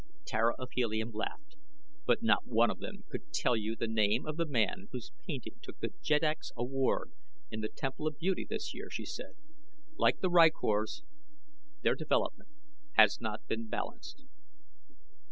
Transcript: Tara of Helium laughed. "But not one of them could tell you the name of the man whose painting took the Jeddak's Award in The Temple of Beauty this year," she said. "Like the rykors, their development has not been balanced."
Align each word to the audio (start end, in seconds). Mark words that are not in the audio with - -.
Tara 0.25 0.55
of 0.57 0.69
Helium 0.71 1.11
laughed. 1.13 1.57
"But 2.07 2.23
not 2.23 2.47
one 2.47 2.71
of 2.71 2.79
them 2.79 3.03
could 3.11 3.31
tell 3.31 3.55
you 3.55 3.75
the 3.75 3.85
name 3.85 4.25
of 4.25 4.35
the 4.35 4.47
man 4.47 4.87
whose 4.91 5.11
painting 5.27 5.57
took 5.61 5.79
the 5.79 5.93
Jeddak's 6.01 6.51
Award 6.57 7.11
in 7.51 7.61
The 7.61 7.69
Temple 7.69 8.07
of 8.07 8.17
Beauty 8.17 8.43
this 8.49 8.73
year," 8.73 8.89
she 8.89 9.05
said. 9.05 9.35
"Like 9.99 10.19
the 10.21 10.29
rykors, 10.31 11.03
their 11.83 11.93
development 11.93 12.49
has 12.93 13.21
not 13.21 13.45
been 13.47 13.67
balanced." 13.67 14.23